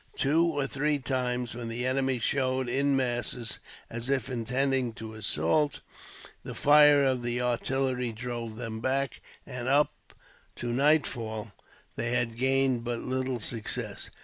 Two 0.17 0.45
or 0.47 0.65
three 0.65 0.97
times, 0.97 1.53
when 1.53 1.67
the 1.69 1.85
enemy 1.85 2.17
showed 2.17 2.67
in 2.67 2.95
masses, 2.95 3.59
as 3.87 4.09
if 4.09 4.31
intending 4.31 4.93
to 4.93 5.13
assault, 5.13 5.81
the 6.43 6.55
fire 6.55 7.03
of 7.03 7.21
the 7.21 7.39
artillery 7.39 8.11
drove 8.11 8.55
them 8.57 8.79
back; 8.79 9.21
and 9.45 9.67
up 9.67 10.15
to 10.55 10.73
nightfall 10.73 11.51
they 11.97 12.13
had 12.13 12.35
gained 12.35 12.83
but 12.83 13.01
little 13.03 13.39
success. 13.39 14.09